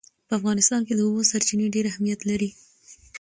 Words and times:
په 0.27 0.33
افغانستان 0.39 0.81
کې 0.87 0.93
د 0.95 1.01
اوبو 1.05 1.21
سرچینې 1.31 1.67
ډېر 1.75 1.85
اهمیت 1.91 2.19
لري. 2.29 2.49